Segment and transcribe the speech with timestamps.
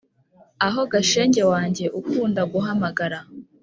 [0.67, 3.19] aho ga shenge wanjye ukunda guhamagara.’